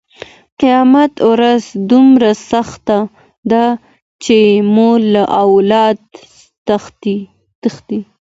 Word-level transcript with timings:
قیامت 0.59 1.13
ورځ 1.31 1.63
دومره 1.91 2.31
سخته 2.51 2.97
ده 3.51 3.65
چې 4.23 4.37
مور 4.75 4.99
له 5.15 5.23
اولاده 5.43 6.75
تښتي. 7.63 7.97